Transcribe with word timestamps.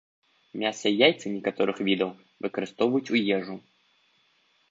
Мяса 0.61 0.87
і 0.93 0.95
яйцы 1.01 1.27
некаторых 1.33 1.77
відаў 1.89 2.11
выкарыстоўваюць 2.47 3.11
у 3.17 3.21
ежу. 3.39 3.55